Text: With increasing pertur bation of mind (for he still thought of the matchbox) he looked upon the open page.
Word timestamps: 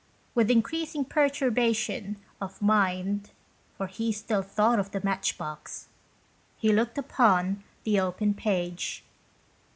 With 0.33 0.49
increasing 0.49 1.05
pertur 1.05 1.51
bation 1.51 2.15
of 2.41 2.59
mind 2.59 3.29
(for 3.77 3.85
he 3.85 4.11
still 4.11 4.41
thought 4.41 4.79
of 4.79 4.89
the 4.89 5.01
matchbox) 5.03 5.89
he 6.57 6.73
looked 6.73 6.97
upon 6.97 7.63
the 7.83 7.99
open 7.99 8.33
page. 8.33 9.03